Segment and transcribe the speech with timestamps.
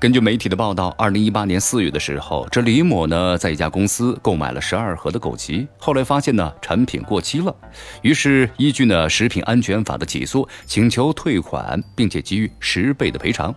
[0.00, 7.52] 根据媒体的报道，二零一八年四月的时候，这李某呢在一家公司购买了十二盒的枸杞，后来发现呢产品过期了，
[8.02, 13.52] 于是依据呢食品安全法的起诉，请求退款，并且给予十倍的赔偿。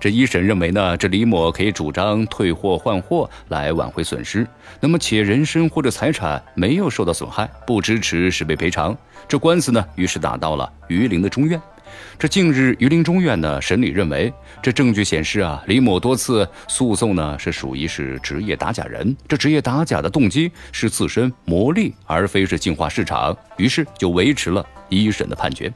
[0.00, 4.48] 这一审认为呢，这李某可以主张退货换货来挽回损失，
[4.80, 8.96] 那么且人身或者财产没有受到损害，不支持十倍赔偿。
[9.28, 11.60] 这官司呢，于是打到了榆林的中院。
[12.18, 14.32] 这近日，榆林中院呢审理认为，
[14.62, 25.72] 这证据显示啊，李某多次诉讼呢是属于是职业打假人，这职业打假的动机是自身牟利，而非是净化市场，于是就维持了一审的判决。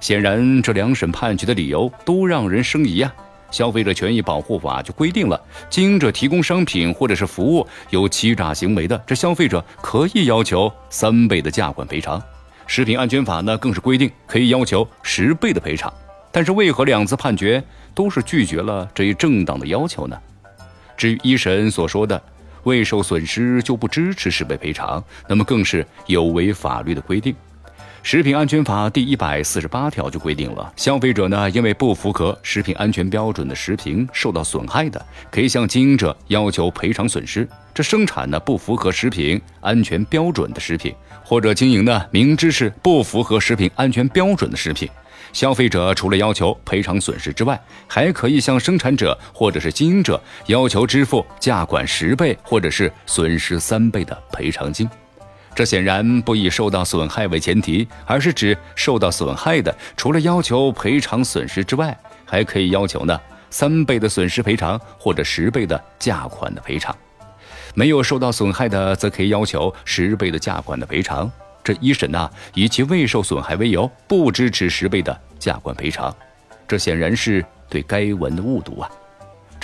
[0.00, 3.14] 显然，这两审判决的理由都让人生疑啊。
[3.50, 12.20] 消费者权益保护法就规定了，经营者提供商品或者是服务有欺诈行为的，这消费者可以要求三倍的价款赔偿。
[12.66, 15.92] 食品安全法呢，更是规定可以要求十倍的赔偿，
[16.32, 17.62] 但是为何两次判决
[17.94, 20.18] 都是拒绝了这一正当的要求呢？
[20.96, 22.20] 至于一审所说的
[22.62, 27.34] 未受损失就不支持十倍赔偿，那么更是有违法律的规定。
[28.06, 37.48] 食品安全法第一百四十八条就规定了，消费者呢因为不符合食品安全标准的食品受到损害的，可以向经营者要求赔偿损失。
[37.72, 40.94] 这生产呢不符合食品安全标准的食品，
[41.24, 44.86] 或者经营呢明知是不符合食品安全标准的食品，
[45.32, 54.86] 消费者除了要求赔偿损失之外，还可以向生产者或者是经营者要求支付价款十倍或者是损失三倍的赔偿金。
[55.54, 63.18] 这显然不以受到损害为前提，而是指受到损害的，除了要求赔偿损失之外，还可以要求呢
[63.50, 66.94] 三倍的损失赔偿或者十倍的价款的赔偿。
[67.74, 71.30] 没有受到损害的，则可以要求十倍的价款的赔偿。
[71.62, 76.14] 这一审呢，以其未受损害为由，不支持十倍的价款赔偿。
[76.66, 78.90] 这显然是对该文的误读啊。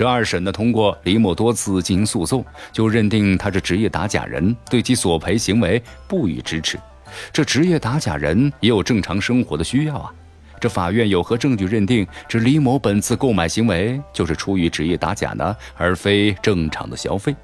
[0.00, 6.80] 这二审呢，通过李某多次进行诉讼，就认定他是职业打假人，对其索赔行为不予支持。
[7.30, 10.10] 这职业打假人也有正常生活的需要啊。
[10.58, 17.36] 这法院有何证据认定这李某本次购买行为就是出于职业打假呢，而非正常的消费？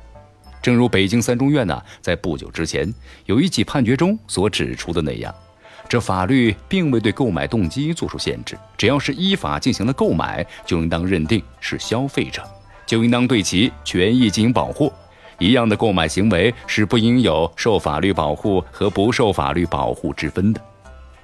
[0.63, 2.91] 正如北京三中院呢，在不久之前
[3.27, 5.35] 有一起判决中所指出的那样。
[5.89, 12.43] 这法律并未对购买动机作出限制，只要是依法进行了购买，就应当认定是消费者，
[12.85, 14.93] 就应当对其权益进行保护。
[15.39, 20.61] 一样的购买行为是不应有受法律保护和不受法律保护之分的。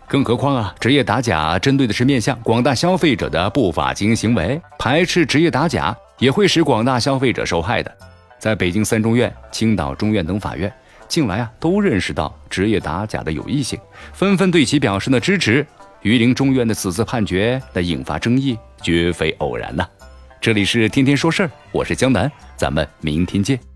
[0.07, 7.91] 更何况啊，职业打假针对的是面向广大消费者的不法经营行为，排斥职业打假也会使广大消费者受害的。
[8.39, 10.71] 在北京三中院、青岛中院等法院。
[11.13, 13.79] 近来啊，都认识到职业打假的有益性，
[14.15, 15.67] 纷纷对其表示了支持。
[16.01, 19.87] 榆林中院的此次判决的引发争议，绝非偶然呐。
[20.41, 23.72] 这里是天天说事儿，我是江南，咱们明天见。